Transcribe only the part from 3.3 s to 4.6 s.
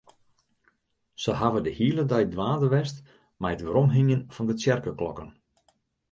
mei it weromhingjen fan de